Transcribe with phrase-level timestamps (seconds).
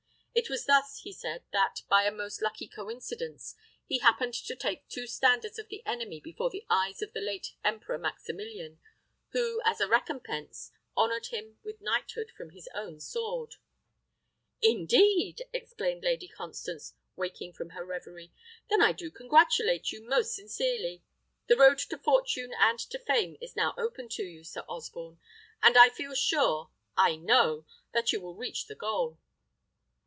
[0.33, 3.53] It was thus, he said, that, by a most lucky coincidence,
[3.85, 7.51] he happened to take two standards of the enemy before the eyes of the late
[7.65, 8.79] Emperor Maximilian,
[9.33, 13.55] who, as a recompense, honoured him with knighthood from his own sword.
[14.61, 18.31] "Indeed!" exclaimed Lady Constance, waking from her reverie;
[18.69, 21.03] "then I do congratulate you most sincerely.
[21.47, 25.19] The road to fortune and to fame is now open to you, Sir Osborne,
[25.61, 29.19] and I feel sure, I know, that you will reach the goal."